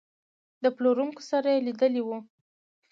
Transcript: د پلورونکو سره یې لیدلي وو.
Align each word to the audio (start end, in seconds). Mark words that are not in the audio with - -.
د 0.63 0.65
پلورونکو 0.75 1.21
سره 1.31 1.47
یې 1.53 1.63
لیدلي 1.67 2.01
وو. 2.03 2.17